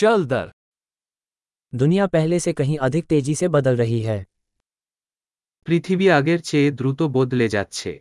चल 0.00 0.25
दर 0.25 0.51
दुनिया 1.73 2.05
पहले 2.09 2.39
से 2.39 2.53
कहीं 2.53 2.77
अधिक 2.79 3.05
तेजी 3.07 3.35
से 3.35 3.47
बदल 3.49 3.75
रही 3.77 4.01
है 4.01 4.19
পৃথিবী 5.67 6.07
আগের 6.11 6.39
চেয়ে 6.41 6.69
দ্রুত 6.79 6.99
বদলে 7.15 7.47
যাচ্ছে 7.49 7.91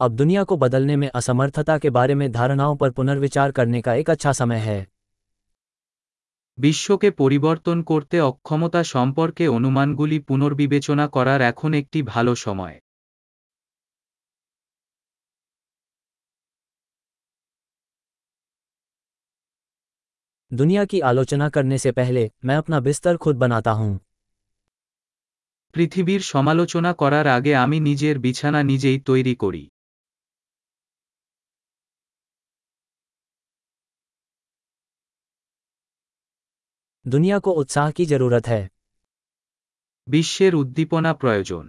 अब 0.00 0.16
दुनिया 0.16 0.42
को 0.44 0.56
बदलने 0.56 0.96
में 0.96 1.08
असमर्थता 1.10 1.76
के 1.78 1.90
बारे 1.90 2.14
में 2.14 2.30
धारणाओं 2.32 2.76
पर 2.76 2.90
पुनर्विचार 2.92 3.52
करने 3.52 3.80
का 3.80 3.94
एक 3.94 4.10
अच्छा 4.10 4.32
समय 4.34 4.60
है 4.60 4.80
বিশ্বকে 6.58 7.08
পরিবর্তন 7.18 7.78
করতে 7.82 8.16
অক্ষমতা 8.22 8.80
সম্পর্কে 8.86 9.44
অনুমানগুলি 9.48 10.18
পুনর্বিবেচনা 10.28 11.06
করার 11.08 11.40
এখন 11.42 11.70
একটি 11.74 11.98
ভালো 12.06 12.32
সময় 12.44 12.76
दुनिया 20.53 20.85
की 20.85 20.99
आलोचना 21.01 21.49
करने 21.49 21.77
से 21.77 21.91
पहले 21.93 22.29
मैं 22.45 22.55
अपना 22.57 22.79
बिस्तर 22.81 23.17
खुद 23.17 23.35
बनाता 23.37 23.71
हूं 23.71 23.97
পৃথিবীর 25.75 26.21
সমালোচনা 26.25 26.91
করার 26.93 27.27
আগে 27.27 27.53
আমি 27.55 27.77
নিজের 27.79 28.15
বিছানা 28.19 28.59
নিজেই 28.63 28.97
তৈরি 29.09 29.33
করি 29.35 29.63
दुनिया 37.05 37.37
को 37.39 37.51
उत्साह 37.61 37.91
की 37.91 38.05
जरूरत 38.05 38.47
है 38.47 38.61
বিশ্বের 40.07 40.53
উদ্দীপনা 40.55 41.11
প্রয়োজন 41.13 41.65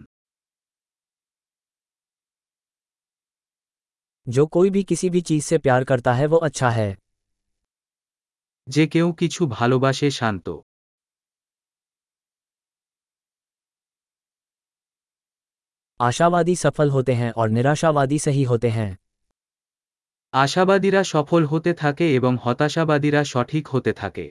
जो 4.27 4.42
कोई 4.48 4.69
भी 4.70 4.82
किसी 4.84 5.09
भी 5.10 5.20
चीज 5.20 5.42
से 5.45 5.56
प्यार 5.59 5.84
करता 5.84 6.12
है 6.12 6.27
वो 6.27 6.38
अच्छा 6.38 6.70
है 6.70 6.91
যে 8.66 8.84
কেউ 8.86 9.06
কিছু 9.20 9.42
ভালোবাসে 9.50 10.08
শান্ত 10.19 10.47
आशावादी 16.00 16.55
सफल 16.56 16.91
होते 16.91 17.14
हैं 17.14 17.30
और 17.33 17.48
निराशावादी 17.50 18.19
सही 18.20 18.42
होते 18.44 18.69
हैं 18.70 18.91
আশাবাদীরা 20.34 21.03
সফল 21.05 21.42
হতে 21.44 21.72
থাকে 21.75 22.06
এবং 22.14 22.33
হতাশাবাদীরা 22.44 23.22
সঠিক 23.25 23.64
হতে 23.69 23.92
থাকে 23.92 24.27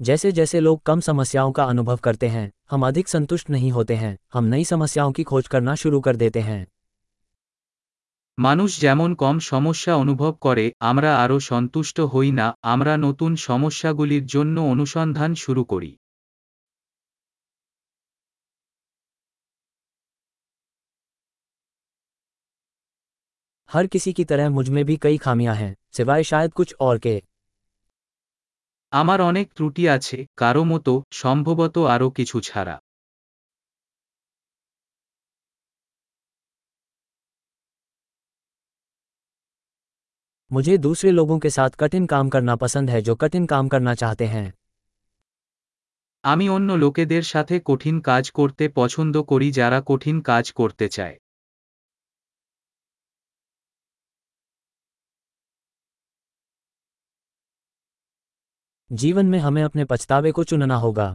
जैसे 0.00 0.28
जैसे 0.32 0.60
लोग 0.60 0.82
कम 0.82 1.00
समस्याओं 1.02 1.52
का 1.52 1.64
अनुभव 1.64 1.96
करते 1.96 2.28
हैं 2.28 2.50
हम 2.70 2.86
अधिक 2.86 3.08
संतुष्ट 3.08 3.50
नहीं 3.50 3.70
होते 3.70 3.94
हैं 3.94 4.16
हम 4.32 4.44
नई 4.44 4.64
समस्याओं 4.64 5.12
की 5.12 5.22
खोज 5.22 5.48
करना 5.48 5.74
शुरू 5.74 6.00
कर 6.00 6.16
देते 6.16 6.40
हैं 6.40 6.66
মানুষ 8.38 8.70
যেমন 8.80 9.10
কম 9.14 9.36
সমস্যা 9.44 9.92
অনুভব 9.94 10.32
করে 10.42 10.64
আমরা 10.80 11.10
আরও 11.16 11.38
সন্তুষ্ট 11.50 11.96
হই 12.12 12.30
না 12.32 12.46
আমরা 12.64 12.92
নতুন 13.06 13.32
সমস্যাগুলির 13.48 14.24
জন্য 14.26 14.56
অনুসন্ধান 14.72 15.30
শুরু 15.36 15.64
করি 15.64 15.92
हर 23.70 23.86
किसी 23.86 24.12
की 24.12 24.24
तरह 24.24 24.48
मुझ 24.50 24.68
में 24.68 24.84
भी 24.84 24.96
कई 24.98 25.16
खामियां 25.18 25.54
हैं 25.56 25.74
सिवाय 25.92 26.22
शायद 26.24 26.52
कुछ 26.52 26.74
और 26.80 26.98
के 26.98 27.16
আমার 28.92 29.18
অনেক 29.22 29.46
ত্রুটি 29.56 29.84
আছে 29.88 30.18
কারো 30.36 30.62
মতো 30.64 30.92
সম্ভবত 31.14 31.76
আরও 31.94 32.08
কিছু 32.10 32.36
ছাড়া 32.42 32.76
मुझे 40.54 40.76
दूसरे 40.78 41.10
लोगों 41.10 41.38
के 41.38 41.50
साथ 41.50 41.70
कठिन 41.80 42.06
काम 42.06 42.28
करना 42.28 42.56
पसंद 42.58 42.90
है 42.90 43.00
जो 43.02 43.14
कठिन 43.16 43.46
काम 43.46 43.68
करना 43.68 43.94
चाहते 43.94 44.26
हैं 44.26 44.52
আমি 46.24 46.46
অন্য 46.48 46.70
লোকেদের 46.76 47.24
সাথে 47.24 47.56
কঠিন 47.66 47.96
কাজ 48.04 48.24
করতে 48.30 48.64
পছন্দ 48.76 49.14
করি 49.28 49.48
যারা 49.52 49.78
কঠিন 49.86 50.16
কাজ 50.24 50.44
করতে 50.52 50.86
চায় 50.88 51.16
जीवन 58.90 59.26
में 59.26 59.38
हमें 59.38 59.62
अपने 59.62 59.84
पछतावे 59.84 60.30
को 60.32 60.44
चुनना 60.44 60.76
होगा 60.76 61.08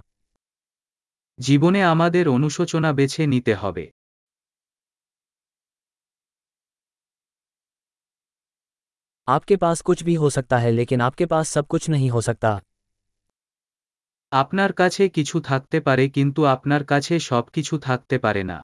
জীবনে 1.40 1.80
আমাদের 1.86 2.26
অনুশোচনা 2.28 2.90
বেছে 2.94 3.24
নিতে 3.28 3.54
হবে 3.54 3.86
आपके 9.28 9.56
पास 9.56 9.82
कुछ 9.82 10.04
भी 10.04 10.14
हो 10.16 10.30
सकता 10.30 10.58
है 10.58 10.72
लेकिन 10.72 11.02
आपके 11.02 11.26
पास 11.26 11.50
सब 11.50 11.68
कुछ 11.68 11.90
नहीं 11.90 12.10
हो 12.10 12.22
सकता 12.22 12.60
আপনার 14.32 14.72
কাছে 14.72 15.04
কিছু 15.10 15.38
থাকতে 15.42 15.78
পারে 15.80 16.06
কিন্তু 16.10 16.42
আপনার 16.46 16.84
কাছে 16.84 17.14
সবকিছু 17.22 17.74
থাকতে 17.80 18.16
পারে 18.20 18.44
না 18.44 18.58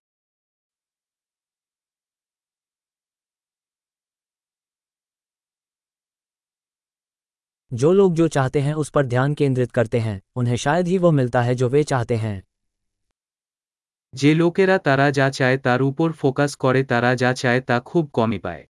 जो 7.72 7.92
लोग 7.94 8.14
जो 8.14 8.28
चाहते 8.28 8.60
हैं 8.60 8.74
उस 8.76 8.90
पर 8.90 9.06
ध्यान 9.06 9.34
केंद्रित 9.34 9.72
करते 9.72 10.00
हैं 10.00 10.22
उन्हें 10.36 10.56
शायद 10.58 10.88
ही 10.88 10.98
वो 10.98 11.12
मिलता 11.14 11.42
है 11.42 11.56
जो 11.56 11.70
वे 11.70 11.84
चाहते 11.86 12.16
हैं 12.18 12.38
যে 14.14 14.32
লোকেরা 14.36 14.78
তারা 14.80 15.08
যা 15.12 15.28
চায় 15.32 15.58
তার 15.64 15.82
উপর 15.82 16.08
ফোকাস 16.14 16.52
করে 16.56 16.82
তারা 16.84 17.12
যা 17.16 17.32
চায় 17.34 17.62
তা 17.62 17.76
খুব 17.86 18.04
কমই 18.14 18.40
পায় 18.40 18.64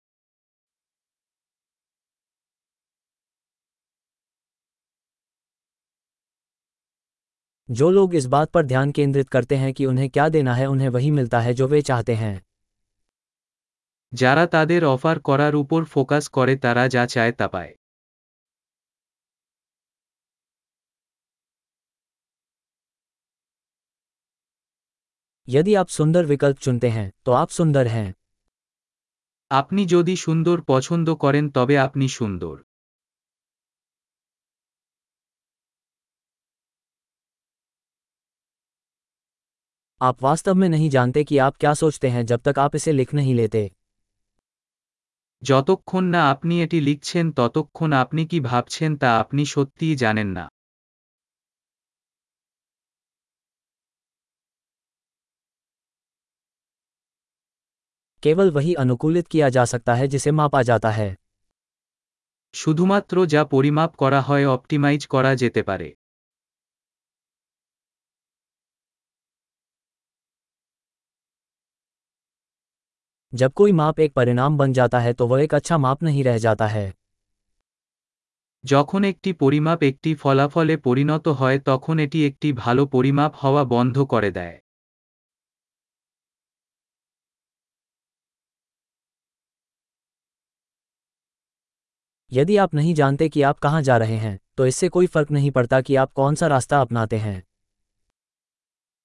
जो 7.69 7.91
लोग 7.91 8.15
इस 8.15 8.27
बात 8.27 8.51
पर 8.51 8.67
ध्यान 8.67 8.93
केंद्रित 8.93 9.29
करते 9.29 9.57
हैं 9.57 9.73
कि 9.75 9.87
उन्हें 9.87 10.09
क्या 10.11 10.29
देना 10.29 10.55
है 10.55 10.67
उन्हें 10.67 10.89
वही 10.91 11.11
मिलता 11.11 11.41
है 11.41 11.55
जो 11.55 11.69
वे 11.69 11.83
चाहते 11.83 12.15
हैं 12.15 12.37
যারা 14.13 14.45
তাদের 14.47 14.83
অফার 14.87 15.17
করার 15.25 15.55
উপর 15.55 15.81
ফোকাস 15.85 16.25
করে 16.29 16.55
তারা 16.57 16.85
যা 16.89 17.05
চায় 17.07 17.33
তা 17.39 17.47
পায় 17.49 17.73
यदि 25.49 25.73
आप 25.75 25.89
सुंदर 25.91 26.25
विकल्प 26.25 26.59
चुनते 26.59 26.89
हैं 26.89 27.11
तो 27.25 27.33
आप 27.33 27.49
सुंदर 27.51 27.87
हैं 27.89 28.09
আপনি 29.51 29.83
যদি 29.87 30.15
সুন্দর 30.17 30.57
পছন্দ 30.69 31.09
করেন 31.15 31.45
তবে 31.51 31.75
আপনি 31.79 32.07
সুন্দর 32.19 32.55
आप 40.01 40.23
वास्तव 40.23 40.55
में 40.55 40.69
नहीं 40.69 40.89
जानते 40.91 41.25
कि 41.25 41.39
आप 41.39 41.57
क्या 41.57 41.75
सोचते 41.75 42.09
हैं 42.09 42.25
जब 42.27 42.41
तक 42.41 42.59
आप 42.59 42.77
इसे 42.77 42.93
लिख 42.93 43.15
नहीं 43.15 43.35
लेते 43.35 43.71
যতক্ষণ 45.43 46.05
না 46.05 46.21
আপনি 46.31 46.55
এটি 46.63 46.79
লিখছেন 46.81 47.27
ততক্ষণ 47.37 47.91
আপনি 47.95 48.23
কি 48.31 48.39
ভাবছেন 48.43 48.91
তা 48.97 49.09
আপনি 49.21 49.43
সত্যিই 49.47 49.95
জানেন 49.97 50.29
না 50.37 50.45
केवल 58.23 58.51
वही 58.51 58.73
अनुकूलित 58.75 59.27
किया 59.29 59.49
जा 59.49 59.65
सकता 59.65 59.95
है 59.95 60.09
जिसे 60.09 60.31
मापा 60.33 60.63
जाता 60.63 60.91
है 60.91 61.11
শুধুমাত্র 62.55 63.17
যা 63.27 63.43
পরিমাপ 63.45 63.91
করা 63.95 64.21
হয় 64.21 64.45
অপটিমাইজ 64.47 65.03
করা 65.07 65.33
যেতে 65.35 65.63
পারে 65.63 65.89
जब 73.35 73.53
कोई 73.53 73.73
माप 73.73 74.01
एक 74.01 74.13
परिणाम 74.13 74.57
बन 74.59 74.73
जाता 74.73 74.99
है 74.99 75.13
तो 75.13 75.27
वह 75.27 75.43
एक 75.43 75.55
अच्छा 75.55 75.79
माप 75.79 76.03
नहीं 76.03 76.25
रह 76.25 76.39
जाता 76.39 76.67
है 76.69 76.87
যখন 78.65 79.05
একটি 79.05 79.31
পরিমাপ 79.41 79.83
একটি 79.83 80.11
ফলাফলে 80.15 80.75
পরিণত 80.85 81.27
হয় 81.37 81.59
তখন 81.67 81.95
এটি 82.01 82.19
একটি 82.27 82.49
ভালো 82.55 82.83
পরিমাপ 82.87 83.33
হওয়া 83.43 83.63
বন্ধ 83.71 83.97
করে 84.11 84.31
দেয় 84.31 84.57
यदि 92.33 92.57
आप 92.57 92.75
नहीं 92.75 92.95
जानते 92.95 93.29
कि 93.29 93.43
आप 93.43 93.59
कहाँ 93.59 93.83
जा 93.83 93.97
रहे 93.97 94.17
हैं 94.17 94.39
तो 94.57 94.67
इससे 94.67 94.89
कोई 94.89 95.07
फर्क 95.07 95.31
नहीं 95.31 95.51
पड़ता 95.51 95.81
कि 95.81 95.95
आप 95.95 96.13
कौन 96.13 96.35
सा 96.35 96.47
रास्ता 96.47 96.81
अपनाते 96.81 97.17
हैं 97.19 97.43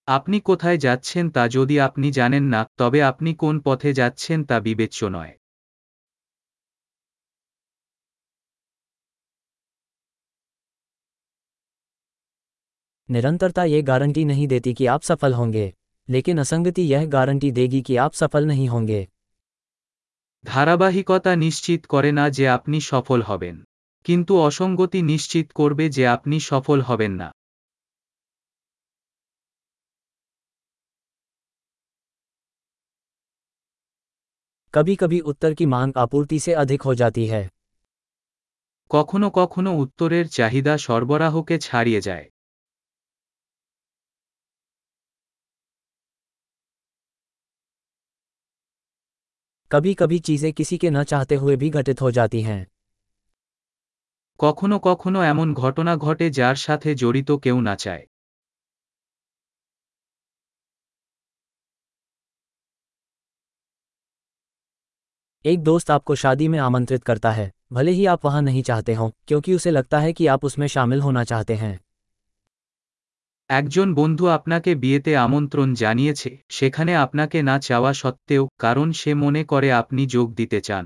আপনি 0.07 0.37
কোথায় 0.39 0.77
যাচ্ছেন 0.77 1.25
তা 1.29 1.43
যদি 1.47 1.75
আপনি 1.79 2.07
জানেন 2.11 2.45
না 2.53 2.61
তবে 2.77 2.99
আপনি 3.03 3.29
কোন 3.35 3.55
পথে 3.59 3.89
যাচ্ছেন 3.93 4.39
তা 4.49 4.55
বিবেচ্য 4.59 4.99
নয় 5.09 5.33
निरंतरता 13.09 13.63
ये 13.65 13.81
गारंटी 13.81 14.23
नहीं 14.25 14.47
देती 14.47 14.73
कि 14.73 14.85
आप 14.85 15.01
सफल 15.01 15.33
होंगे 15.33 15.65
लेकिन 16.09 16.37
असंगति 16.39 16.81
यह 16.83 17.05
गारंटी 17.07 17.51
देगी 17.51 17.81
कि 17.81 17.95
आप 17.97 18.13
सफल 18.13 18.47
नहीं 18.47 18.67
होंगे 18.69 19.01
ধারাবাহিকতা 20.43 21.31
নিশ্চিত 21.35 21.81
করে 21.85 22.11
না 22.11 22.25
যে 22.29 22.45
আপনি 22.47 22.77
সফল 22.81 23.19
হবেন 23.21 23.55
কিন্তু 24.05 24.33
অসঙ্গতি 24.39 24.99
নিশ্চিত 25.03 25.47
করবে 25.51 25.85
যে 25.89 26.03
আপনি 26.07 26.35
সফল 26.41 26.79
হবেন 26.81 27.13
না 27.21 27.27
कभी 34.73 34.95
कभी 34.95 35.19
उत्तर 35.25 35.53
की 35.53 35.65
मांग 35.67 35.97
आपूर्ति 35.97 36.39
से 36.39 36.53
अधिक 36.55 36.81
हो 36.81 36.95
जाती 36.95 37.25
है 37.27 37.43
কখনো 38.91 39.27
কখনো 39.31 39.71
উত্তরের 39.77 40.25
চাহিদা 40.29 40.73
সরবরাহকে 40.79 41.55
ছাড়িয়ে 41.59 42.01
যায় 42.01 42.25
कभी 49.71 49.93
कभी 49.93 50.19
चीजें 50.19 50.51
किसी 50.53 50.77
के 50.77 50.89
न 50.89 51.03
चाहते 51.03 51.35
हुए 51.35 51.55
भी 51.55 51.69
घटित 51.71 52.01
हो 52.01 52.11
जाती 52.11 52.41
हैं 52.41 52.61
কখনো 54.39 54.77
কখনো 54.79 55.19
এমন 55.23 55.47
ঘটনা 55.53 55.93
ঘটে 55.97 56.27
যার 56.31 56.57
সাথে 56.57 56.89
জড়িত 56.95 57.29
কেউ 57.43 57.57
না 57.61 57.75
চায় 57.75 58.03
एक 65.45 65.63
दोस्त 65.63 65.91
आपको 65.91 66.15
शादी 66.15 66.47
में 66.47 66.57
आमंत्रित 66.59 67.03
करता 67.03 67.31
है 67.31 67.51
भले 67.73 67.91
ही 67.91 68.05
आप 68.05 68.25
वहां 68.25 68.41
नहीं 68.41 68.61
चाहते 68.63 68.93
हों 68.93 69.09
क्योंकि 69.27 69.53
उसे 69.53 69.71
लगता 69.71 69.99
है 69.99 70.13
कि 70.13 70.27
आप 70.27 70.45
उसमें 70.45 70.67
शामिल 70.67 71.01
होना 71.01 71.23
चाहते 71.23 71.55
हैं 71.55 71.79
একজন 73.49 73.87
বন্ধু 73.93 74.25
আপনাকে 74.29 74.71
বিয়েতে 74.75 75.11
আমন্ত্রণ 75.17 75.67
জানিয়েছে 75.75 76.29
সেখানে 76.49 76.91
আপনাকে 76.95 77.37
না 77.41 77.55
চাওয়া 77.59 77.91
সত্ত্বেও 77.93 78.43
কারণ 78.59 78.87
সে 78.91 79.11
মনে 79.15 79.41
করে 79.51 79.69
আপনি 79.81 80.01
যোগ 80.15 80.27
দিতে 80.37 80.59
চান 80.61 80.85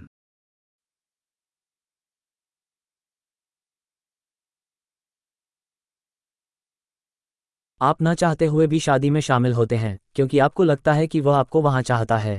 आप 7.81 7.97
न 8.01 8.13
चाहते 8.15 8.45
हुए 8.45 8.65
भी 8.67 8.79
शादी 8.81 9.09
में 9.09 9.21
शामिल 9.21 9.53
होते 9.53 9.75
हैं 9.77 9.97
क्योंकि 10.15 10.39
आपको 10.39 10.63
लगता 10.65 10.93
है 10.93 11.05
कि 11.07 11.19
वह 11.21 11.35
आपको 11.35 11.61
वहां 11.61 11.81
चाहता 11.83 12.17
है 12.17 12.37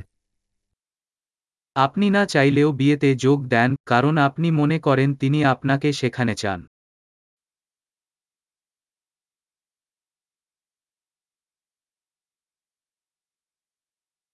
আপনি 1.76 2.06
না 2.10 2.22
চাইলেও 2.26 2.68
বিয়েতে 2.72 3.10
যোগ 3.16 3.38
দেন 3.46 3.70
কারণ 3.86 4.14
আপনি 4.18 4.48
মনে 4.50 4.78
করেন 4.78 5.08
তিনি 5.14 5.38
আপনাকে 5.44 5.88
সেখানে 5.92 6.34
চান 6.36 6.60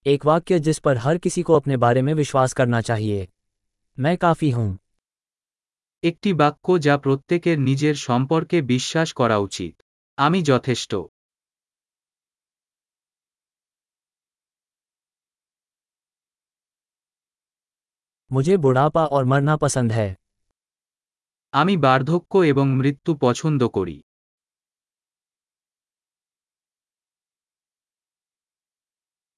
एक 0.06 0.24
वाक्य 0.24 0.58
जिस 0.60 0.78
पर 0.78 0.96
हर 0.96 1.18
किसी 1.18 1.42
को 1.42 1.54
अपने 1.54 1.76
बारे 1.76 2.02
में 2.02 2.12
विश्वास 2.14 2.52
करना 2.52 2.80
चाहिए 2.80 3.26
मैं 3.98 4.16
काफी 4.16 4.50
हूं 4.50 4.68
একটি 6.02 6.30
বাক্য 6.32 6.66
যা 6.78 6.94
প্রত্যেকের 6.96 7.58
নিজের 7.60 7.96
সম্পর্কে 8.00 8.58
বিশ্বাস 8.66 9.08
করা 9.12 9.36
উচিত 9.38 9.72
আমি 10.18 10.38
যথেষ্ট 10.42 10.92
मुझे 18.30 18.56
बुढ़ापा 18.58 19.04
और 19.08 19.24
मरना 19.24 19.56
पसंद 19.58 19.92
है 19.92 20.08
আমি 21.52 21.74
বার্ধক্য 21.76 22.32
এবং 22.46 22.66
মৃত্যু 22.76 23.12
পছন্দ 23.20 23.60
করি 23.76 23.96